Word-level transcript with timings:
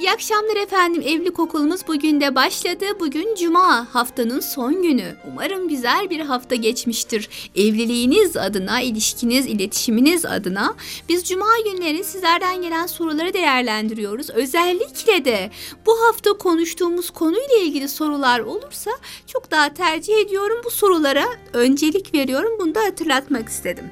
İyi 0.00 0.10
akşamlar 0.10 0.56
efendim. 0.56 1.02
Evlilik 1.02 1.38
okulumuz 1.38 1.80
bugün 1.88 2.20
de 2.20 2.34
başladı. 2.34 2.84
Bugün 3.00 3.34
cuma, 3.34 3.94
haftanın 3.94 4.40
son 4.40 4.82
günü. 4.82 5.16
Umarım 5.28 5.68
güzel 5.68 6.10
bir 6.10 6.20
hafta 6.20 6.54
geçmiştir. 6.54 7.28
Evliliğiniz 7.54 8.36
adına, 8.36 8.80
ilişkiniz, 8.80 9.46
iletişiminiz 9.46 10.24
adına 10.24 10.74
biz 11.08 11.24
cuma 11.28 11.50
günleri 11.64 12.04
sizlerden 12.04 12.62
gelen 12.62 12.86
soruları 12.86 13.32
değerlendiriyoruz. 13.32 14.30
Özellikle 14.30 15.24
de 15.24 15.50
bu 15.86 16.00
hafta 16.02 16.32
konuştuğumuz 16.32 17.10
konuyla 17.10 17.56
ilgili 17.62 17.88
sorular 17.88 18.40
olursa 18.40 18.90
çok 19.26 19.50
daha 19.50 19.74
tercih 19.74 20.16
ediyorum. 20.16 20.60
Bu 20.64 20.70
sorulara 20.70 21.26
öncelik 21.52 22.14
veriyorum. 22.14 22.52
Bunu 22.60 22.74
da 22.74 22.80
hatırlatmak 22.80 23.48
istedim. 23.48 23.90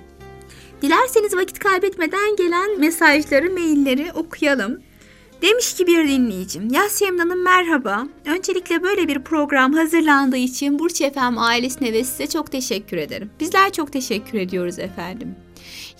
Dilerseniz 0.82 1.36
vakit 1.36 1.58
kaybetmeden 1.58 2.36
gelen 2.36 2.80
mesajları, 2.80 3.50
mailleri 3.50 4.12
okuyalım. 4.12 4.82
Demiş 5.42 5.74
ki 5.74 5.86
bir 5.86 6.08
dinleyicim, 6.08 6.72
Yasemin 6.72 7.18
Hanım 7.18 7.42
merhaba. 7.42 8.06
Öncelikle 8.24 8.82
böyle 8.82 9.08
bir 9.08 9.18
program 9.24 9.72
hazırlandığı 9.72 10.36
için 10.36 10.78
Burç 10.78 11.00
Efem 11.00 11.38
ailesine 11.38 11.92
ve 11.92 12.04
size 12.04 12.26
çok 12.26 12.52
teşekkür 12.52 12.96
ederim. 12.96 13.30
Bizler 13.40 13.72
çok 13.72 13.92
teşekkür 13.92 14.38
ediyoruz 14.38 14.78
efendim. 14.78 15.34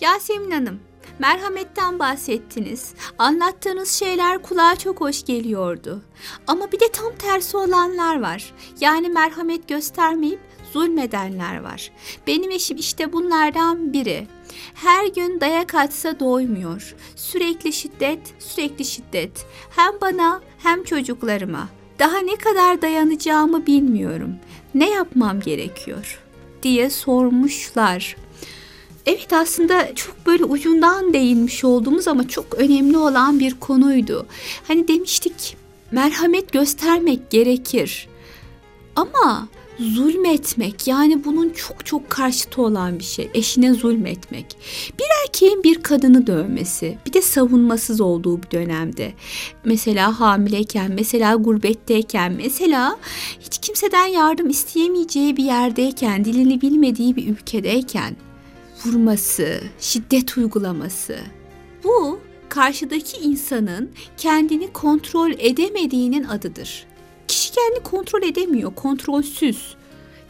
Yasemin 0.01 0.51
Hanım, 0.51 0.79
merhametten 1.19 1.99
bahsettiniz. 1.99 2.93
Anlattığınız 3.17 3.89
şeyler 3.91 4.41
kulağa 4.41 4.75
çok 4.75 5.01
hoş 5.01 5.25
geliyordu. 5.25 6.01
Ama 6.47 6.71
bir 6.71 6.79
de 6.79 6.91
tam 6.93 7.15
tersi 7.15 7.57
olanlar 7.57 8.21
var. 8.21 8.53
Yani 8.79 9.09
merhamet 9.09 9.67
göstermeyip 9.67 10.39
zulmedenler 10.73 11.59
var. 11.59 11.91
Benim 12.27 12.51
eşim 12.51 12.77
işte 12.77 13.13
bunlardan 13.13 13.93
biri. 13.93 14.27
Her 14.73 15.07
gün 15.07 15.39
dayak 15.41 15.75
atsa 15.75 16.19
doymuyor. 16.19 16.95
Sürekli 17.15 17.73
şiddet, 17.73 18.19
sürekli 18.39 18.85
şiddet. 18.85 19.45
Hem 19.75 19.93
bana 20.01 20.41
hem 20.57 20.83
çocuklarıma. 20.83 21.69
Daha 21.99 22.17
ne 22.17 22.35
kadar 22.35 22.81
dayanacağımı 22.81 23.67
bilmiyorum. 23.67 24.35
Ne 24.75 24.89
yapmam 24.89 25.39
gerekiyor?" 25.39 26.19
diye 26.63 26.89
sormuşlar. 26.89 28.15
Evet 29.05 29.33
aslında 29.33 29.95
çok 29.95 30.25
böyle 30.25 30.43
ucundan 30.43 31.13
değinmiş 31.13 31.63
olduğumuz 31.63 32.07
ama 32.07 32.27
çok 32.27 32.53
önemli 32.55 32.97
olan 32.97 33.39
bir 33.39 33.59
konuydu. 33.59 34.25
Hani 34.67 34.87
demiştik 34.87 35.57
merhamet 35.91 36.53
göstermek 36.53 37.29
gerekir. 37.29 38.07
Ama 38.95 39.47
zulmetmek 39.79 40.87
yani 40.87 41.25
bunun 41.25 41.49
çok 41.49 41.85
çok 41.85 42.09
karşıtı 42.09 42.61
olan 42.61 42.99
bir 42.99 43.03
şey. 43.03 43.29
Eşine 43.33 43.73
zulmetmek. 43.73 44.57
Bir 44.99 45.05
erkeğin 45.23 45.63
bir 45.63 45.83
kadını 45.83 46.27
dövmesi, 46.27 46.97
bir 47.05 47.13
de 47.13 47.21
savunmasız 47.21 48.01
olduğu 48.01 48.43
bir 48.43 48.51
dönemde. 48.51 49.13
Mesela 49.65 50.19
hamileyken, 50.19 50.91
mesela 50.91 51.35
gurbetteyken, 51.35 52.33
mesela 52.33 52.97
hiç 53.39 53.57
kimseden 53.57 54.05
yardım 54.05 54.49
isteyemeyeceği 54.49 55.37
bir 55.37 55.43
yerdeyken, 55.43 56.25
dilini 56.25 56.61
bilmediği 56.61 57.15
bir 57.15 57.27
ülkedeyken 57.27 58.15
vurması, 58.85 59.61
şiddet 59.79 60.37
uygulaması. 60.37 61.17
Bu 61.83 62.19
karşıdaki 62.49 63.17
insanın 63.17 63.91
kendini 64.17 64.73
kontrol 64.73 65.31
edemediğinin 65.39 66.23
adıdır. 66.23 66.85
Kişi 67.27 67.51
kendini 67.51 67.83
kontrol 67.83 68.23
edemiyor, 68.23 68.75
kontrolsüz, 68.75 69.75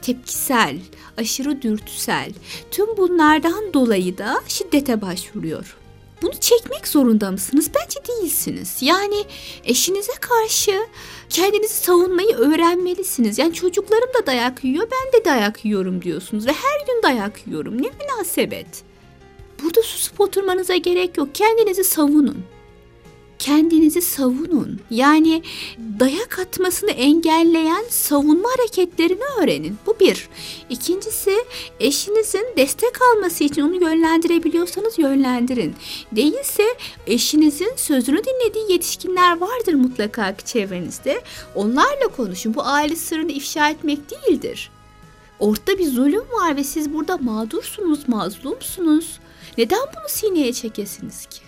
tepkisel, 0.01 0.77
aşırı 1.17 1.61
dürtüsel. 1.61 2.31
Tüm 2.71 2.97
bunlardan 2.97 3.73
dolayı 3.73 4.17
da 4.17 4.41
şiddete 4.47 5.01
başvuruyor. 5.01 5.77
Bunu 6.21 6.33
çekmek 6.39 6.87
zorunda 6.87 7.31
mısınız? 7.31 7.71
Bence 7.75 7.99
değilsiniz. 8.07 8.77
Yani 8.81 9.25
eşinize 9.63 10.13
karşı 10.13 10.79
kendinizi 11.29 11.73
savunmayı 11.73 12.35
öğrenmelisiniz. 12.35 13.37
Yani 13.37 13.53
çocuklarım 13.53 14.09
da 14.21 14.25
dayak 14.25 14.63
yiyor, 14.63 14.87
ben 14.91 15.19
de 15.19 15.25
dayak 15.25 15.65
yiyorum 15.65 16.01
diyorsunuz 16.01 16.47
ve 16.47 16.51
her 16.51 16.85
gün 16.87 17.03
dayak 17.03 17.47
yiyorum. 17.47 17.81
Ne 17.81 17.89
münasebet. 17.89 18.67
Burada 19.63 19.81
susup 19.81 20.21
oturmanıza 20.21 20.75
gerek 20.75 21.17
yok. 21.17 21.29
Kendinizi 21.33 21.83
savunun 21.83 22.45
kendinizi 23.45 24.01
savunun. 24.01 24.79
Yani 24.89 25.43
dayak 25.99 26.39
atmasını 26.39 26.91
engelleyen 26.91 27.83
savunma 27.89 28.49
hareketlerini 28.49 29.23
öğrenin. 29.41 29.77
Bu 29.85 29.99
bir. 29.99 30.29
İkincisi 30.69 31.31
eşinizin 31.79 32.47
destek 32.57 33.01
alması 33.01 33.43
için 33.43 33.61
onu 33.61 33.83
yönlendirebiliyorsanız 33.83 34.99
yönlendirin. 34.99 35.75
Değilse 36.11 36.63
eşinizin 37.07 37.71
sözünü 37.75 38.21
dinlediği 38.23 38.71
yetişkinler 38.71 39.37
vardır 39.37 39.73
mutlaka 39.73 40.35
çevrenizde. 40.45 41.21
Onlarla 41.55 42.07
konuşun. 42.17 42.53
Bu 42.53 42.63
aile 42.63 42.95
sırrını 42.95 43.31
ifşa 43.31 43.69
etmek 43.69 43.99
değildir. 44.11 44.71
Ortada 45.39 45.77
bir 45.77 45.87
zulüm 45.87 46.25
var 46.41 46.55
ve 46.55 46.63
siz 46.63 46.93
burada 46.93 47.17
mağdursunuz, 47.17 48.07
mazlumsunuz. 48.07 49.19
Neden 49.57 49.79
bunu 49.79 50.09
sineye 50.09 50.53
çekesiniz 50.53 51.25
ki? 51.25 51.45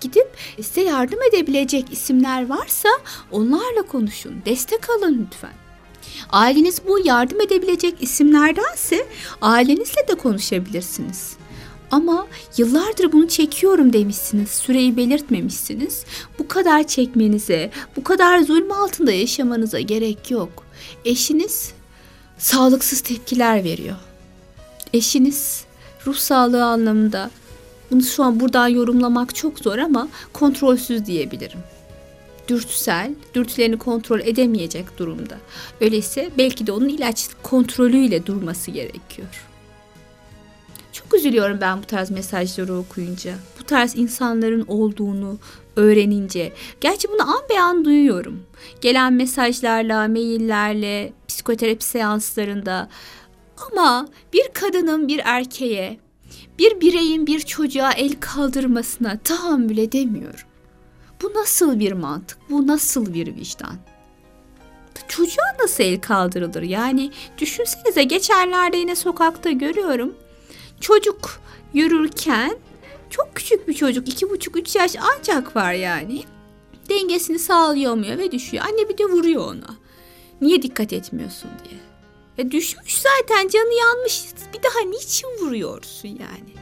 Gidip 0.00 0.28
size 0.56 0.80
yardım 0.80 1.22
edebilecek 1.22 1.92
isimler 1.92 2.48
varsa 2.48 2.88
onlarla 3.30 3.82
konuşun. 3.82 4.34
Destek 4.46 4.90
alın 4.90 5.26
lütfen. 5.26 5.52
Aileniz 6.30 6.80
bu 6.88 7.06
yardım 7.06 7.40
edebilecek 7.40 7.94
isimlerdense 8.00 9.06
ailenizle 9.42 10.08
de 10.08 10.14
konuşabilirsiniz. 10.14 11.36
Ama 11.90 12.26
yıllardır 12.56 13.12
bunu 13.12 13.28
çekiyorum 13.28 13.92
demişsiniz, 13.92 14.50
süreyi 14.50 14.96
belirtmemişsiniz. 14.96 16.04
Bu 16.38 16.48
kadar 16.48 16.86
çekmenize, 16.86 17.70
bu 17.96 18.04
kadar 18.04 18.40
zulüm 18.40 18.72
altında 18.72 19.12
yaşamanıza 19.12 19.80
gerek 19.80 20.30
yok. 20.30 20.64
Eşiniz 21.04 21.72
sağlıksız 22.38 23.00
tepkiler 23.00 23.64
veriyor. 23.64 23.96
Eşiniz 24.92 25.64
ruh 26.06 26.16
sağlığı 26.16 26.64
anlamında 26.64 27.30
bunu 27.90 28.02
şu 28.02 28.24
an 28.24 28.40
buradan 28.40 28.68
yorumlamak 28.68 29.34
çok 29.34 29.58
zor 29.58 29.78
ama 29.78 30.08
kontrolsüz 30.32 31.06
diyebilirim. 31.06 31.58
Dürtüsel, 32.48 33.14
dürtülerini 33.34 33.78
kontrol 33.78 34.20
edemeyecek 34.20 34.98
durumda. 34.98 35.36
Öyleyse 35.80 36.30
belki 36.38 36.66
de 36.66 36.72
onun 36.72 36.88
ilaç 36.88 37.28
kontrolüyle 37.42 38.26
durması 38.26 38.70
gerekiyor. 38.70 39.28
Çok 40.92 41.14
üzülüyorum 41.14 41.58
ben 41.60 41.78
bu 41.78 41.86
tarz 41.86 42.10
mesajları 42.10 42.74
okuyunca. 42.74 43.34
Bu 43.60 43.64
tarz 43.64 43.96
insanların 43.96 44.64
olduğunu 44.68 45.38
öğrenince. 45.76 46.52
Gerçi 46.80 47.08
bunu 47.08 47.22
an 47.22 47.42
be 47.50 47.60
an 47.60 47.84
duyuyorum. 47.84 48.42
Gelen 48.80 49.12
mesajlarla, 49.12 50.08
maillerle, 50.08 51.12
psikoterapi 51.28 51.84
seanslarında. 51.84 52.88
Ama 53.70 54.08
bir 54.32 54.48
kadının 54.52 55.08
bir 55.08 55.20
erkeğe 55.24 55.98
bir 56.60 56.80
bireyin 56.80 57.26
bir 57.26 57.40
çocuğa 57.40 57.92
el 57.92 58.12
kaldırmasına 58.20 59.18
tahammül 59.18 59.78
edemiyorum. 59.78 60.48
Bu 61.22 61.32
nasıl 61.34 61.80
bir 61.80 61.92
mantık? 61.92 62.38
Bu 62.50 62.66
nasıl 62.66 63.14
bir 63.14 63.36
vicdan? 63.36 63.76
Çocuğa 65.08 65.56
nasıl 65.62 65.84
el 65.84 66.00
kaldırılır? 66.00 66.62
Yani 66.62 67.10
düşünsenize 67.38 68.02
geçenlerde 68.02 68.76
yine 68.76 68.96
sokakta 68.96 69.50
görüyorum. 69.50 70.14
Çocuk 70.80 71.40
yürürken 71.74 72.58
çok 73.10 73.34
küçük 73.34 73.68
bir 73.68 73.74
çocuk 73.74 74.08
iki 74.08 74.30
buçuk 74.30 74.56
üç 74.56 74.76
yaş 74.76 74.96
ancak 75.00 75.56
var 75.56 75.72
yani. 75.72 76.22
Dengesini 76.88 77.38
sağlayamıyor 77.38 78.18
ve 78.18 78.32
düşüyor. 78.32 78.64
Anne 78.68 78.88
bir 78.88 78.98
de 78.98 79.04
vuruyor 79.04 79.44
ona. 79.44 79.76
Niye 80.40 80.62
dikkat 80.62 80.92
etmiyorsun 80.92 81.50
diye. 81.68 81.80
Ya 82.38 82.50
düşmüş 82.50 82.98
zaten 82.98 83.48
canı 83.48 83.74
yanmış. 83.74 84.24
Bir 84.54 84.62
daha 84.62 84.90
niçin 84.90 85.28
vuruyorsun 85.28 86.08
yani? 86.08 86.59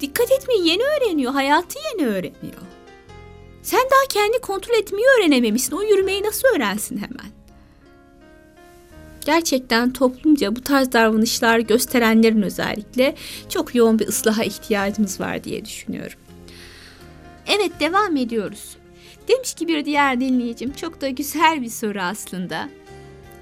Dikkat 0.00 0.32
etmeyi 0.32 0.68
yeni 0.68 0.82
öğreniyor. 0.82 1.32
Hayatı 1.32 1.78
yeni 1.78 2.08
öğreniyor. 2.08 2.62
Sen 3.62 3.80
daha 3.80 4.08
kendi 4.08 4.38
kontrol 4.38 4.74
etmeyi 4.74 5.06
öğrenememişsin. 5.18 5.76
O 5.76 5.82
yürümeyi 5.82 6.22
nasıl 6.22 6.48
öğrensin 6.56 6.96
hemen? 6.96 7.36
Gerçekten 9.26 9.92
toplumca 9.92 10.56
bu 10.56 10.60
tarz 10.60 10.92
davranışlar 10.92 11.58
gösterenlerin 11.58 12.42
özellikle 12.42 13.14
çok 13.48 13.74
yoğun 13.74 13.98
bir 13.98 14.08
ıslaha 14.08 14.44
ihtiyacımız 14.44 15.20
var 15.20 15.44
diye 15.44 15.64
düşünüyorum. 15.64 16.18
Evet 17.46 17.72
devam 17.80 18.16
ediyoruz. 18.16 18.76
Demiş 19.28 19.54
ki 19.54 19.68
bir 19.68 19.84
diğer 19.84 20.20
dinleyicim 20.20 20.72
çok 20.72 21.00
da 21.00 21.08
güzel 21.08 21.62
bir 21.62 21.70
soru 21.70 22.00
aslında. 22.00 22.68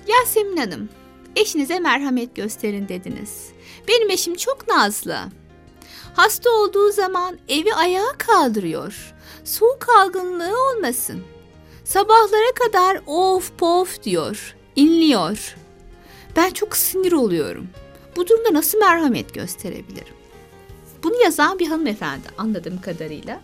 Yasemin 0.09 0.57
Hanım 0.57 0.89
Eşinize 1.37 1.81
merhamet 1.81 2.37
gösterin 2.37 2.89
dediniz. 2.89 3.49
Benim 3.89 4.11
eşim 4.11 4.35
çok 4.35 4.69
nazlı. 4.69 5.19
Hasta 6.17 6.51
olduğu 6.51 6.93
zaman 6.93 7.39
evi 7.49 7.75
ayağa 7.75 8.13
kaldırıyor. 8.19 9.15
Soğuk 9.45 9.87
algınlığı 9.99 10.71
olmasın. 10.71 11.23
Sabahlara 11.85 12.53
kadar 12.55 13.01
of 13.07 13.59
pof 13.59 14.03
diyor, 14.03 14.57
inliyor. 14.77 15.57
Ben 16.37 16.51
çok 16.51 16.77
sinir 16.77 17.13
oluyorum. 17.13 17.69
Bu 18.17 18.29
durumda 18.29 18.55
nasıl 18.55 18.79
merhamet 18.79 19.35
gösterebilirim? 19.35 20.15
Bunu 21.03 21.23
yazan 21.23 21.59
bir 21.59 21.67
hanımefendi 21.67 22.29
anladığım 22.39 22.81
kadarıyla. 22.81 23.41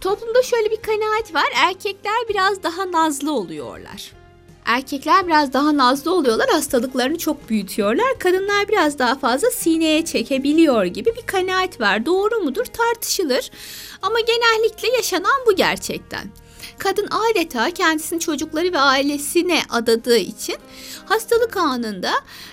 Toplumda 0.00 0.42
şöyle 0.42 0.70
bir 0.70 0.82
kanaat 0.82 1.34
var. 1.34 1.48
Erkekler 1.54 2.28
biraz 2.28 2.62
daha 2.62 2.92
nazlı 2.92 3.32
oluyorlar. 3.32 4.12
Erkekler 4.68 5.26
biraz 5.26 5.52
daha 5.52 5.76
nazlı 5.76 6.14
oluyorlar, 6.14 6.48
hastalıklarını 6.50 7.18
çok 7.18 7.48
büyütüyorlar. 7.48 8.18
Kadınlar 8.18 8.68
biraz 8.68 8.98
daha 8.98 9.14
fazla 9.14 9.50
sineye 9.50 10.04
çekebiliyor 10.04 10.84
gibi 10.84 11.10
bir 11.16 11.26
kanaat 11.26 11.80
var. 11.80 12.06
Doğru 12.06 12.40
mudur 12.44 12.64
tartışılır. 12.64 13.50
Ama 14.02 14.16
genellikle 14.20 14.96
yaşanan 14.96 15.40
bu 15.46 15.56
gerçekten. 15.56 16.30
Kadın 16.78 17.08
adeta 17.10 17.70
kendisini 17.70 18.20
çocukları 18.20 18.72
ve 18.72 18.78
ailesine 18.78 19.60
adadığı 19.68 20.18
için 20.18 20.56
hastalık 21.04 21.56
anında 21.56 22.10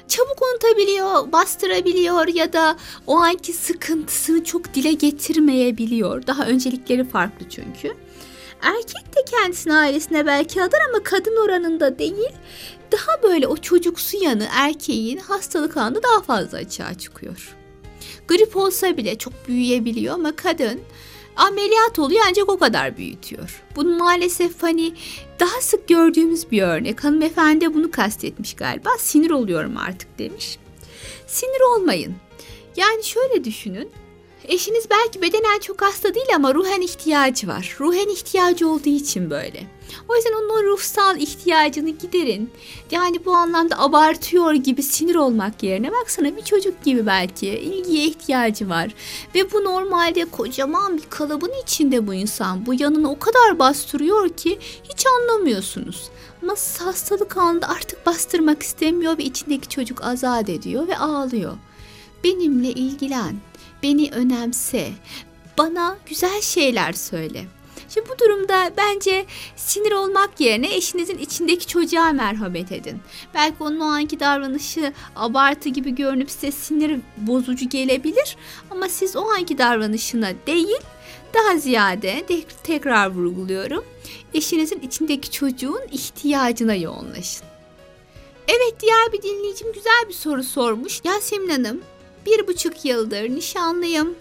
çabuk 0.08 0.42
unutabiliyor, 0.42 1.32
bastırabiliyor 1.32 2.28
ya 2.28 2.54
da 2.54 2.78
o 3.08 3.18
anki 3.18 3.54
sıkıntısını 3.54 4.44
çok 4.44 4.74
dile 4.74 4.94
getirmeyebiliyor. 4.94 6.28
Daha 6.28 6.46
öncelikleri 6.46 7.04
farklı 7.04 7.50
çünkü. 7.50 8.05
Erkek 8.66 9.16
de 9.16 9.26
kendisini 9.26 9.74
ailesine 9.74 10.26
belki 10.26 10.64
adar 10.64 10.80
ama 10.90 11.04
kadın 11.04 11.46
oranında 11.46 12.00
değil. 12.00 12.34
Daha 12.92 13.24
böyle 13.24 13.48
o 13.48 13.58
çocuksu 13.58 14.18
yanı 14.18 14.48
erkeğin 14.52 15.18
hastalık 15.18 15.78
anında 15.78 16.04
daha 16.04 16.22
fazla 16.22 16.58
açığa 16.58 16.94
çıkıyor. 16.94 17.56
Grip 18.28 18.56
olsa 18.58 18.98
bile 18.98 19.18
çok 19.18 19.48
büyüyebiliyor 19.48 20.14
ama 20.14 20.36
kadın 20.36 20.82
ameliyat 21.36 22.00
oluyor 22.00 22.22
ancak 22.30 22.50
o 22.50 22.58
kadar 22.60 22.98
büyütüyor. 22.98 23.64
Bunu 23.76 23.98
maalesef 23.98 24.64
hani 24.64 24.94
daha 25.40 25.62
sık 25.62 25.88
gördüğümüz 25.88 26.52
bir 26.52 26.62
örnek. 26.62 27.04
Hanımefendi 27.04 27.74
bunu 27.74 27.92
kastetmiş 27.92 28.54
galiba. 28.54 28.90
Sinir 29.00 29.32
oluyorum 29.32 29.78
artık 29.78 30.20
demiş. 30.20 30.58
Sinir 31.28 31.62
olmayın. 31.76 32.16
Yani 32.78 33.04
şöyle 33.04 33.44
düşünün. 33.44 33.92
Eşiniz 34.48 34.90
belki 34.90 35.22
bedenen 35.22 35.60
çok 35.60 35.82
hasta 35.82 36.16
değil 36.16 36.36
ama 36.36 36.54
ruhen 36.54 36.82
ihtiyacı 36.82 37.48
var. 37.48 37.76
Ruhen 37.80 38.10
ihtiyacı 38.10 38.70
olduğu 38.70 38.90
için 38.90 39.30
böyle. 39.30 39.64
O 40.10 40.16
yüzden 40.16 40.34
onun 40.34 40.50
o 40.50 40.64
ruhsal 40.64 41.18
ihtiyacını 41.18 41.90
giderin. 41.90 42.50
Yani 42.92 43.26
bu 43.26 43.32
anlamda 43.32 43.80
abartıyor 43.80 44.54
gibi 44.54 44.84
sinir 44.84 45.16
olmak 45.16 45.64
yerine 45.64 45.92
baksana 45.92 46.38
bir 46.38 46.42
çocuk 46.42 46.84
gibi 46.84 47.06
belki 47.06 47.48
ilgiye 47.48 48.06
ihtiyacı 48.06 48.70
var. 48.70 48.94
Ve 49.36 49.52
bu 49.52 49.64
normalde 49.64 50.26
kocaman 50.26 50.98
bir 50.98 51.04
kalıbın 51.10 51.52
içinde 51.64 52.08
bu 52.08 52.14
insan. 52.14 52.66
Bu 52.66 52.74
yanını 52.74 53.12
o 53.12 53.20
kadar 53.20 53.60
bastırıyor 53.60 54.30
ki 54.30 54.60
hiç 54.84 55.06
anlamıyorsunuz. 55.08 56.10
Ama 56.44 56.56
hastalık 56.80 57.38
anında 57.38 57.70
artık 57.70 58.06
bastırmak 58.06 58.64
istemiyor 58.64 59.18
ve 59.18 59.24
içindeki 59.24 59.70
çocuk 59.70 60.04
azat 60.04 60.50
ediyor 60.50 60.88
ve 60.88 60.98
ağlıyor. 60.98 61.54
Benimle 62.24 62.70
ilgilen 62.70 63.36
beni 63.86 64.10
önemse, 64.12 64.92
bana 65.58 65.98
güzel 66.06 66.42
şeyler 66.42 66.94
söyle. 66.94 67.46
Şimdi 67.90 68.10
bu 68.10 68.20
durumda 68.20 68.72
bence 68.78 69.26
sinir 69.56 69.92
olmak 69.92 70.40
yerine 70.40 70.76
eşinizin 70.76 71.18
içindeki 71.18 71.68
çocuğa 71.68 72.12
merhamet 72.12 72.72
edin. 72.72 73.00
Belki 73.34 73.56
onun 73.60 73.80
o 73.80 73.84
anki 73.84 74.20
davranışı 74.20 74.94
abartı 75.16 75.70
gibi 75.70 75.96
görünüp 75.96 76.32
size 76.32 76.52
sinir 76.52 77.00
bozucu 77.18 77.70
gelebilir 77.70 78.38
ama 78.72 78.90
siz 78.90 79.16
o 79.16 79.30
anki 79.30 79.58
davranışına 79.58 80.34
değil 80.48 80.82
daha 81.34 81.58
ziyade 81.58 82.26
de 82.30 82.44
tekrar 82.64 83.12
vurguluyorum. 83.12 83.86
Eşinizin 84.34 84.80
içindeki 84.80 85.32
çocuğun 85.32 85.82
ihtiyacına 85.92 86.76
yoğunlaşın. 86.76 87.46
Evet 88.48 88.76
diğer 88.82 89.14
bir 89.14 89.22
dinleyicim 89.22 89.74
güzel 89.74 90.06
bir 90.08 90.14
soru 90.14 90.44
sormuş. 90.44 91.02
Yasemin 91.04 91.50
Hanım 91.50 91.82
bir 92.25 92.48
buçuk 92.48 92.86
yıldır 92.86 93.30
nişanlıyım. 93.30 94.16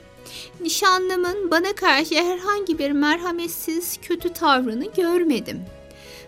Nişanlımın 0.61 1.51
bana 1.51 1.75
karşı 1.75 2.15
herhangi 2.15 2.79
bir 2.79 2.91
merhametsiz 2.91 3.99
kötü 4.03 4.33
tavrını 4.33 4.93
görmedim. 4.97 5.61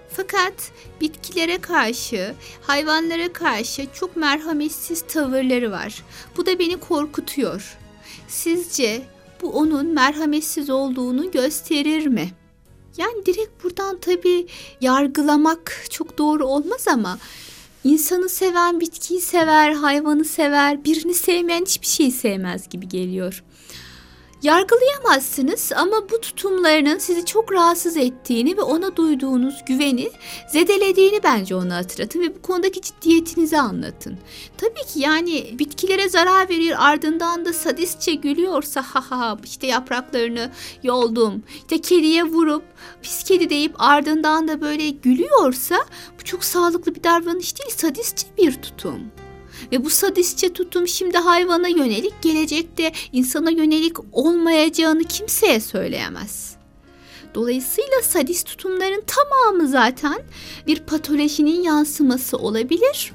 Fakat 0.09 0.73
bitkilere 1.01 1.59
karşı, 1.61 2.35
hayvanlara 2.63 3.33
karşı 3.33 3.87
çok 3.95 4.17
merhametsiz 4.17 5.03
tavırları 5.03 5.71
var. 5.71 6.03
Bu 6.37 6.47
da 6.47 6.59
beni 6.59 6.81
korkutuyor. 6.81 7.77
Sizce 8.29 9.03
bu 9.43 9.53
onun 9.53 9.87
merhametsiz 9.87 10.71
olduğunu 10.71 11.31
gösterir 11.31 12.07
mi? 12.07 12.31
Yani 12.97 13.27
direkt 13.27 13.65
buradan 13.65 13.99
tabii 14.01 14.47
yargılamak 14.81 15.85
çok 15.91 16.19
doğru 16.19 16.47
olmaz 16.47 16.89
ama 16.89 17.19
İnsanı 17.87 18.29
seven 18.29 18.81
bitkiyi 18.81 19.21
sever, 19.21 19.73
hayvanı 19.73 20.25
sever, 20.25 20.85
birini 20.85 21.15
sevmeyen 21.15 21.63
hiçbir 21.65 21.87
şeyi 21.87 22.13
sevmez 22.13 22.69
gibi 22.69 22.89
geliyor. 22.89 23.45
Yargılayamazsınız 24.47 25.73
ama 25.77 25.97
bu 26.11 26.21
tutumlarının 26.21 26.99
sizi 26.99 27.25
çok 27.25 27.53
rahatsız 27.53 27.97
ettiğini 27.97 28.57
ve 28.57 28.63
ona 28.63 28.97
duyduğunuz 28.97 29.65
güveni 29.65 30.11
zedelediğini 30.53 31.23
bence 31.23 31.55
ona 31.55 31.77
hatırlatın 31.77 32.21
ve 32.21 32.35
bu 32.35 32.43
konudaki 32.43 32.81
ciddiyetinizi 32.81 33.59
anlatın. 33.59 34.19
Tabii 34.59 34.87
ki 34.93 35.01
yani 35.01 35.59
bitkilere 35.59 36.09
zarar 36.09 36.49
veriyor 36.49 36.77
ardından 36.81 37.45
da 37.45 37.53
sadistçe 37.53 38.15
gülüyorsa 38.15 38.83
ha 38.83 39.11
ha 39.11 39.39
işte 39.45 39.67
yapraklarını 39.67 40.51
yoldum 40.83 41.43
işte 41.59 41.81
kediye 41.81 42.25
vurup 42.25 42.65
pis 43.03 43.25
kedi 43.25 43.51
deyip 43.51 43.75
ardından 43.79 44.49
da 44.49 44.61
böyle 44.61 44.91
gülüyorsa 44.91 45.77
bu 46.21 46.25
çok 46.25 46.45
sağlıklı 46.45 46.95
bir 46.95 47.03
davranış 47.03 47.59
değil 47.59 47.71
sadistçe 47.77 48.27
bir 48.39 48.53
tutum. 48.63 49.01
Ve 49.73 49.85
bu 49.85 49.91
sadistçe 49.91 50.53
tutum 50.53 50.89
şimdi 50.89 51.19
hayvana 51.19 51.69
yönelik, 51.69 52.23
gelecekte 52.23 52.93
insana 53.13 53.51
yönelik 53.51 53.97
olmayacağını 54.13 55.05
kimseye 55.05 55.61
söyleyemez. 55.61 56.57
Dolayısıyla 57.35 58.03
sadist 58.03 58.47
tutumların 58.47 59.03
tamamı 59.07 59.69
zaten 59.69 60.23
bir 60.67 60.81
patolojinin 60.81 61.63
yansıması 61.63 62.37
olabilir. 62.37 63.13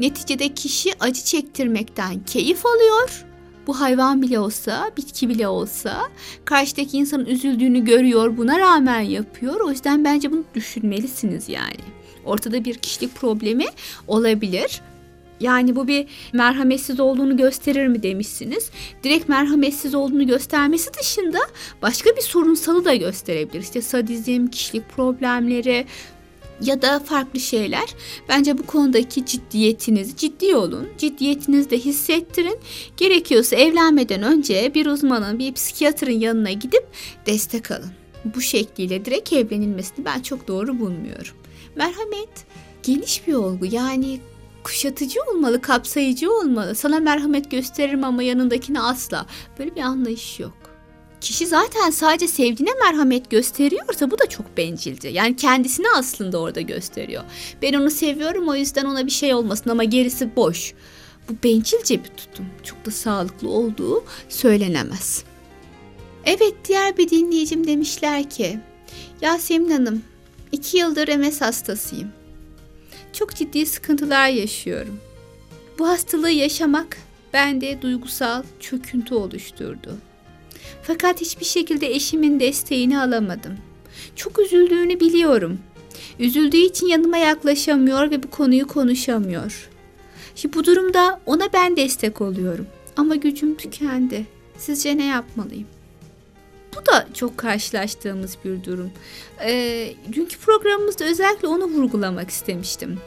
Neticede 0.00 0.54
kişi 0.54 0.92
acı 1.00 1.24
çektirmekten 1.24 2.24
keyif 2.24 2.66
alıyor. 2.66 3.24
Bu 3.66 3.80
hayvan 3.80 4.22
bile 4.22 4.38
olsa, 4.38 4.90
bitki 4.96 5.28
bile 5.28 5.48
olsa 5.48 6.08
karşıdaki 6.44 6.98
insanın 6.98 7.26
üzüldüğünü 7.26 7.84
görüyor, 7.84 8.36
buna 8.36 8.58
rağmen 8.58 9.00
yapıyor. 9.00 9.60
O 9.60 9.70
yüzden 9.70 10.04
bence 10.04 10.32
bunu 10.32 10.44
düşünmelisiniz 10.54 11.48
yani. 11.48 11.84
Ortada 12.24 12.64
bir 12.64 12.74
kişilik 12.74 13.14
problemi 13.14 13.66
olabilir. 14.08 14.80
Yani 15.40 15.76
bu 15.76 15.88
bir 15.88 16.06
merhametsiz 16.32 17.00
olduğunu 17.00 17.36
gösterir 17.36 17.86
mi 17.86 18.02
demişsiniz. 18.02 18.70
Direkt 19.02 19.28
merhametsiz 19.28 19.94
olduğunu 19.94 20.26
göstermesi 20.26 20.90
dışında 21.00 21.38
başka 21.82 22.10
bir 22.16 22.22
sorunsalı 22.22 22.84
da 22.84 22.94
gösterebilir. 22.94 23.62
İşte 23.62 23.82
sadizm, 23.82 24.46
kişilik 24.46 24.88
problemleri 24.88 25.86
ya 26.62 26.82
da 26.82 27.00
farklı 27.00 27.40
şeyler. 27.40 27.88
Bence 28.28 28.58
bu 28.58 28.66
konudaki 28.66 29.26
ciddiyetinizi 29.26 30.16
ciddi 30.16 30.56
olun. 30.56 30.88
Ciddiyetinizi 30.98 31.70
de 31.70 31.78
hissettirin. 31.78 32.58
Gerekiyorsa 32.96 33.56
evlenmeden 33.56 34.22
önce 34.22 34.74
bir 34.74 34.86
uzmanın, 34.86 35.38
bir 35.38 35.52
psikiyatrın 35.52 36.20
yanına 36.20 36.52
gidip 36.52 36.86
destek 37.26 37.70
alın. 37.70 37.90
Bu 38.24 38.40
şekliyle 38.40 39.04
direkt 39.04 39.32
evlenilmesini 39.32 40.04
ben 40.04 40.20
çok 40.20 40.48
doğru 40.48 40.80
bulmuyorum. 40.80 41.34
Merhamet 41.76 42.46
geniş 42.82 43.26
bir 43.26 43.34
olgu. 43.34 43.66
Yani 43.66 44.20
kuşatıcı 44.64 45.20
olmalı, 45.30 45.60
kapsayıcı 45.60 46.32
olmalı. 46.32 46.74
Sana 46.74 46.98
merhamet 46.98 47.50
gösteririm 47.50 48.04
ama 48.04 48.22
yanındakine 48.22 48.80
asla. 48.80 49.26
Böyle 49.58 49.76
bir 49.76 49.80
anlayış 49.80 50.40
yok. 50.40 50.52
Kişi 51.20 51.46
zaten 51.46 51.90
sadece 51.90 52.28
sevdiğine 52.28 52.70
merhamet 52.84 53.30
gösteriyorsa 53.30 54.10
bu 54.10 54.18
da 54.18 54.26
çok 54.26 54.56
bencilce. 54.56 55.08
Yani 55.08 55.36
kendisini 55.36 55.86
aslında 55.96 56.38
orada 56.38 56.60
gösteriyor. 56.60 57.22
Ben 57.62 57.72
onu 57.72 57.90
seviyorum 57.90 58.48
o 58.48 58.54
yüzden 58.54 58.84
ona 58.84 59.06
bir 59.06 59.10
şey 59.10 59.34
olmasın 59.34 59.70
ama 59.70 59.84
gerisi 59.84 60.36
boş. 60.36 60.74
Bu 61.28 61.32
bencilce 61.44 62.04
bir 62.04 62.08
tutum. 62.08 62.46
Çok 62.62 62.86
da 62.86 62.90
sağlıklı 62.90 63.48
olduğu 63.48 64.04
söylenemez. 64.28 65.24
Evet 66.24 66.54
diğer 66.68 66.96
bir 66.96 67.10
dinleyicim 67.10 67.66
demişler 67.66 68.30
ki 68.30 68.60
Yasemin 69.20 69.70
Hanım 69.70 70.02
iki 70.52 70.78
yıldır 70.78 71.16
MS 71.16 71.40
hastasıyım 71.40 72.12
çok 73.12 73.34
ciddi 73.34 73.66
sıkıntılar 73.66 74.28
yaşıyorum. 74.28 75.00
Bu 75.78 75.88
hastalığı 75.88 76.30
yaşamak 76.30 76.96
bende 77.32 77.82
duygusal 77.82 78.42
çöküntü 78.60 79.14
oluşturdu. 79.14 79.98
Fakat 80.82 81.20
hiçbir 81.20 81.44
şekilde 81.44 81.86
eşimin 81.94 82.40
desteğini 82.40 83.00
alamadım. 83.00 83.56
Çok 84.16 84.38
üzüldüğünü 84.38 85.00
biliyorum. 85.00 85.58
Üzüldüğü 86.18 86.56
için 86.56 86.86
yanıma 86.86 87.16
yaklaşamıyor 87.16 88.10
ve 88.10 88.22
bu 88.22 88.30
konuyu 88.30 88.66
konuşamıyor. 88.66 89.70
Şimdi 90.34 90.56
bu 90.56 90.64
durumda 90.64 91.20
ona 91.26 91.52
ben 91.52 91.76
destek 91.76 92.20
oluyorum. 92.20 92.66
Ama 92.96 93.16
gücüm 93.16 93.56
tükendi. 93.56 94.26
Sizce 94.58 94.96
ne 94.96 95.06
yapmalıyım? 95.06 95.66
Bu 96.76 96.86
da 96.86 97.06
çok 97.14 97.38
karşılaştığımız 97.38 98.36
bir 98.44 98.64
durum. 98.64 98.90
Ee, 99.40 99.94
dünkü 100.12 100.38
programımızda 100.38 101.04
özellikle 101.04 101.48
onu 101.48 101.64
vurgulamak 101.64 102.30
istemiştim. 102.30 103.00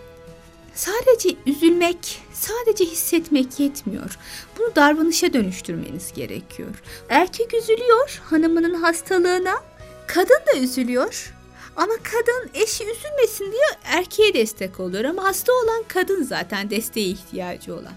Sadece 0.75 1.29
üzülmek, 1.45 2.21
sadece 2.33 2.85
hissetmek 2.85 3.59
yetmiyor. 3.59 4.17
Bunu 4.59 4.75
davranışa 4.75 5.33
dönüştürmeniz 5.33 6.13
gerekiyor. 6.13 6.83
Erkek 7.09 7.53
üzülüyor 7.53 8.21
hanımının 8.23 8.73
hastalığına, 8.73 9.63
kadın 10.07 10.39
da 10.53 10.57
üzülüyor. 10.59 11.33
Ama 11.75 11.93
kadın 12.03 12.49
eşi 12.53 12.83
üzülmesin 12.83 13.51
diye 13.51 13.65
erkeğe 13.83 14.33
destek 14.33 14.79
oluyor 14.79 15.03
ama 15.03 15.23
hasta 15.23 15.53
olan 15.53 15.83
kadın 15.87 16.23
zaten 16.23 16.69
desteğe 16.69 17.07
ihtiyacı 17.07 17.75
olan. 17.75 17.93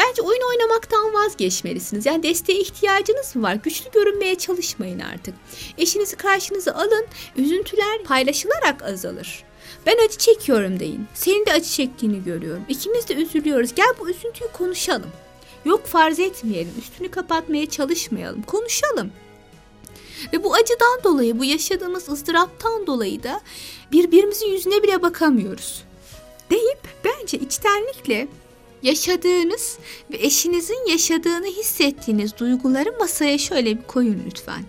Bence 0.00 0.22
oyun 0.22 0.40
oynamaktan 0.50 1.14
vazgeçmelisiniz. 1.14 2.06
Yani 2.06 2.22
desteğe 2.22 2.60
ihtiyacınız 2.60 3.36
mı 3.36 3.42
var? 3.42 3.54
Güçlü 3.54 3.90
görünmeye 3.90 4.34
çalışmayın 4.34 4.98
artık. 4.98 5.34
Eşinizi 5.78 6.16
karşınıza 6.16 6.72
alın. 6.72 7.06
Üzüntüler 7.36 8.02
paylaşılarak 8.04 8.82
azalır. 8.82 9.44
Ben 9.86 9.96
acı 10.04 10.18
çekiyorum 10.18 10.80
deyin. 10.80 11.06
Senin 11.14 11.46
de 11.46 11.52
acı 11.52 11.70
çektiğini 11.70 12.24
görüyorum. 12.24 12.64
İkimiz 12.68 13.08
de 13.08 13.14
üzülüyoruz. 13.14 13.74
Gel 13.74 13.94
bu 14.00 14.10
üzüntüyü 14.10 14.50
konuşalım. 14.52 15.10
Yok 15.64 15.86
farz 15.86 16.18
etmeyelim. 16.18 16.72
Üstünü 16.78 17.10
kapatmaya 17.10 17.70
çalışmayalım. 17.70 18.42
Konuşalım. 18.42 19.12
Ve 20.32 20.44
bu 20.44 20.54
acıdan 20.54 21.04
dolayı, 21.04 21.38
bu 21.38 21.44
yaşadığımız 21.44 22.08
ızdıraptan 22.08 22.86
dolayı 22.86 23.22
da 23.22 23.40
birbirimizin 23.92 24.46
yüzüne 24.46 24.82
bile 24.82 25.02
bakamıyoruz. 25.02 25.84
Deyip 26.50 26.78
bence 27.04 27.38
içtenlikle 27.38 28.28
yaşadığınız 28.82 29.78
ve 30.10 30.16
eşinizin 30.16 30.86
yaşadığını 30.90 31.46
hissettiğiniz 31.46 32.38
duyguları 32.38 32.98
masaya 32.98 33.38
şöyle 33.38 33.78
bir 33.78 33.82
koyun 33.82 34.22
lütfen. 34.26 34.64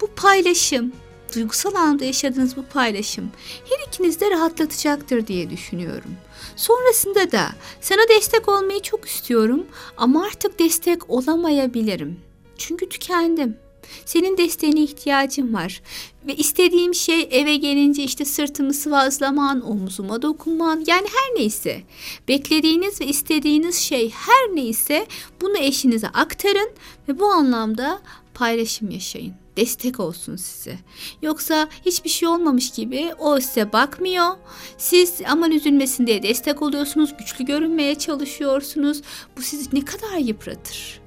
Bu 0.00 0.06
paylaşım, 0.06 0.92
duygusal 1.34 1.74
anlamda 1.74 2.04
yaşadığınız 2.04 2.56
bu 2.56 2.62
paylaşım 2.62 3.30
her 3.68 3.88
ikiniz 3.88 4.20
de 4.20 4.30
rahatlatacaktır 4.30 5.26
diye 5.26 5.50
düşünüyorum. 5.50 6.10
Sonrasında 6.56 7.32
da 7.32 7.48
sana 7.80 8.08
destek 8.08 8.48
olmayı 8.48 8.82
çok 8.82 9.04
istiyorum 9.04 9.66
ama 9.96 10.24
artık 10.24 10.58
destek 10.58 11.10
olamayabilirim. 11.10 12.20
Çünkü 12.58 12.88
tükendim. 12.88 13.65
Senin 14.04 14.36
desteğine 14.36 14.80
ihtiyacım 14.80 15.54
var. 15.54 15.82
Ve 16.26 16.36
istediğim 16.36 16.94
şey 16.94 17.28
eve 17.30 17.56
gelince 17.56 18.02
işte 18.02 18.24
sırtımı 18.24 18.74
sıvazlaman, 18.74 19.70
omzuma 19.70 20.22
dokunman 20.22 20.84
yani 20.86 21.06
her 21.06 21.40
neyse. 21.40 21.82
Beklediğiniz 22.28 23.00
ve 23.00 23.06
istediğiniz 23.06 23.76
şey 23.76 24.10
her 24.10 24.56
neyse 24.56 25.06
bunu 25.40 25.58
eşinize 25.58 26.08
aktarın 26.08 26.70
ve 27.08 27.18
bu 27.18 27.26
anlamda 27.26 28.00
paylaşım 28.34 28.90
yaşayın. 28.90 29.34
Destek 29.56 30.00
olsun 30.00 30.36
size. 30.36 30.78
Yoksa 31.22 31.68
hiçbir 31.86 32.10
şey 32.10 32.28
olmamış 32.28 32.70
gibi 32.70 33.14
o 33.18 33.40
size 33.40 33.72
bakmıyor. 33.72 34.36
Siz 34.78 35.14
aman 35.28 35.50
üzülmesin 35.50 36.06
diye 36.06 36.22
destek 36.22 36.62
oluyorsunuz, 36.62 37.16
güçlü 37.18 37.44
görünmeye 37.44 37.94
çalışıyorsunuz. 37.94 39.02
Bu 39.36 39.42
sizi 39.42 39.76
ne 39.76 39.84
kadar 39.84 40.16
yıpratır. 40.16 41.00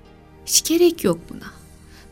Hiç 0.46 0.64
gerek 0.70 1.04
yok 1.04 1.20
buna. 1.30 1.59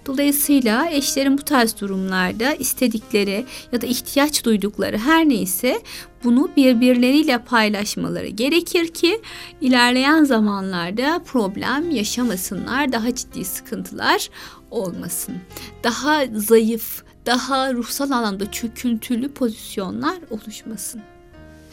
Dolayısıyla 0.07 0.89
eşlerin 0.89 1.37
bu 1.37 1.41
tarz 1.41 1.81
durumlarda 1.81 2.53
istedikleri 2.53 3.45
ya 3.71 3.81
da 3.81 3.87
ihtiyaç 3.87 4.45
duydukları 4.45 4.97
her 4.97 5.29
neyse 5.29 5.81
bunu 6.23 6.49
birbirleriyle 6.57 7.37
paylaşmaları 7.37 8.27
gerekir 8.27 8.87
ki 8.87 9.21
ilerleyen 9.61 10.23
zamanlarda 10.23 11.21
problem 11.25 11.91
yaşamasınlar, 11.91 12.91
daha 12.91 13.15
ciddi 13.15 13.45
sıkıntılar 13.45 14.29
olmasın. 14.71 15.35
Daha 15.83 16.23
zayıf, 16.33 17.03
daha 17.25 17.73
ruhsal 17.73 18.11
anlamda 18.11 18.51
çöküntülü 18.51 19.29
pozisyonlar 19.29 20.17
oluşmasın. 20.29 21.01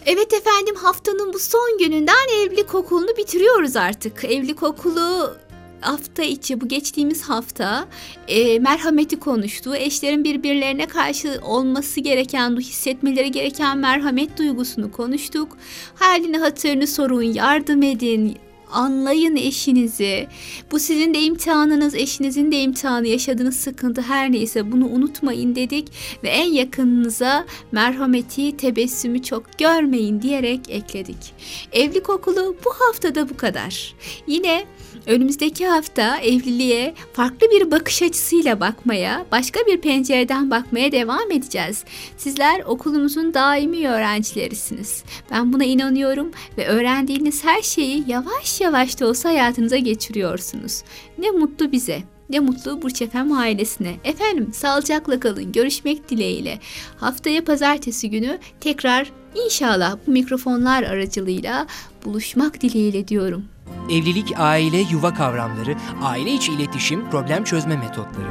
Evet 0.07 0.33
efendim 0.33 0.75
haftanın 0.75 1.33
bu 1.33 1.39
son 1.39 1.79
gününden 1.79 2.45
evlilik 2.45 2.75
okulunu 2.75 3.17
bitiriyoruz 3.17 3.77
artık. 3.77 4.25
Evlilik 4.25 4.63
okulu 4.63 5.37
hafta 5.85 6.23
içi 6.23 6.61
bu 6.61 6.69
geçtiğimiz 6.69 7.23
hafta 7.23 7.89
e, 8.29 8.59
merhameti 8.59 9.21
konuştu. 9.21 9.77
Eşlerin 9.77 10.25
birbirlerine 10.25 10.87
karşı 10.87 11.41
olması 11.43 12.01
gereken, 12.01 12.57
hissetmeleri 12.57 13.31
gereken 13.31 13.79
merhamet 13.79 14.39
duygusunu 14.39 14.93
konuştuk. 14.93 15.57
Halini 15.95 16.39
hatırını 16.39 16.87
sorun, 16.87 17.23
yardım 17.23 17.83
edin, 17.83 18.37
anlayın 18.75 19.37
eşinizi. 19.37 20.27
Bu 20.71 20.79
sizin 20.79 21.15
de 21.15 21.21
imtihanınız, 21.21 21.95
eşinizin 21.95 22.53
de 22.53 22.61
imtihanı, 22.61 23.07
yaşadığınız 23.07 23.57
sıkıntı 23.57 24.03
her 24.03 24.33
neyse 24.33 24.73
bunu 24.73 24.87
unutmayın 24.87 25.55
dedik 25.55 25.89
ve 26.23 26.29
en 26.29 26.53
yakınınıza 26.53 27.47
merhameti, 27.73 28.57
tebessümü 28.57 29.23
çok 29.23 29.59
görmeyin 29.59 30.23
diyerek 30.23 30.61
ekledik. 30.69 31.35
Evlilik 31.73 32.11
okulu 32.11 32.57
bu 32.65 32.71
haftada 32.71 33.29
bu 33.29 33.37
kadar. 33.37 33.95
Yine 34.27 34.67
Önümüzdeki 35.07 35.67
hafta 35.67 36.19
evliliğe 36.19 36.95
farklı 37.13 37.47
bir 37.51 37.71
bakış 37.71 38.03
açısıyla 38.03 38.61
bakmaya, 38.61 39.27
başka 39.33 39.61
bir 39.67 39.81
pencereden 39.81 40.51
bakmaya 40.51 40.93
devam 40.93 41.31
edeceğiz. 41.31 41.85
Sizler 42.17 42.61
okulumuzun 42.67 43.35
daimi 43.35 43.89
öğrencilerisiniz. 43.89 45.05
Ben 45.31 45.53
buna 45.53 45.65
inanıyorum 45.65 46.31
ve 46.59 46.67
öğrendiğiniz 46.67 47.45
her 47.45 47.63
şeyi 47.63 48.05
yavaş 48.07 48.61
yavaş 48.65 49.01
da 49.01 49.07
olsa 49.07 49.29
hayatınıza 49.29 49.77
geçiriyorsunuz. 49.77 50.83
Ne 51.19 51.31
mutlu 51.31 51.73
bize. 51.73 52.03
Ne 52.31 52.41
mutlu 52.41 52.83
Burç 52.83 53.03
Efem 53.03 53.33
ailesine. 53.33 53.95
Efendim 54.05 54.51
sağlıcakla 54.53 55.21
kalın. 55.21 55.53
Görüşmek 55.53 56.09
dileğiyle. 56.09 56.59
Haftaya 56.97 57.45
pazartesi 57.45 58.11
günü 58.11 58.39
tekrar 58.61 59.13
inşallah 59.45 59.97
bu 60.07 60.11
mikrofonlar 60.11 60.83
aracılığıyla 60.83 61.67
buluşmak 62.05 62.61
dileğiyle 62.61 63.09
diyorum. 63.09 63.45
Evlilik, 63.91 64.33
aile, 64.37 64.79
yuva 64.93 65.15
kavramları, 65.15 65.75
aile 66.03 66.33
içi 66.33 66.53
iletişim, 66.53 67.11
problem 67.11 67.45
çözme 67.45 67.77
metotları. 67.77 68.29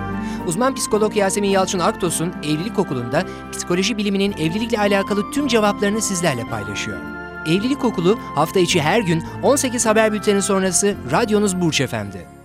Uzman 0.48 0.76
psikolog 0.76 1.18
Yasemin 1.18 1.50
Yalçın 1.50 1.80
Aktos'un 1.80 2.34
Evlilik 2.44 2.80
Okulu'nda 2.80 3.24
psikoloji 3.52 3.98
biliminin 3.98 4.32
evlilikle 4.32 4.80
alakalı 4.80 5.32
tüm 5.32 5.48
cevaplarını 5.48 6.02
sizlerle 6.02 6.44
paylaşıyor. 6.44 7.13
Evlilik 7.46 7.86
Okulu 7.86 8.20
hafta 8.36 8.60
içi 8.60 8.82
her 8.82 9.00
gün 9.00 9.24
18 9.44 9.86
haber 9.86 10.14
bülteni 10.14 10.42
sonrası 10.42 10.96
radyonuz 11.12 11.62
Burç 11.62 11.82
Efendi. 11.82 12.43